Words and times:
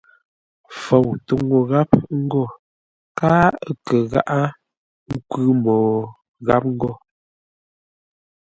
Fou 0.81 1.07
túŋu 1.25 1.57
gháp 1.69 1.91
ńgó 2.19 2.43
káa 3.17 3.45
a 3.67 3.69
kə 3.85 3.97
gháʼá 4.11 4.41
ńkwʉ́ 5.13 5.47
mô 5.63 5.75
gháp 6.45 6.63
ghó. 6.79 6.91